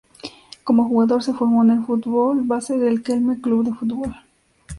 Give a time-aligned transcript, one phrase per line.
[0.63, 4.15] Como jugador se formó en el fútbol base del Kelme Club de Fútbol.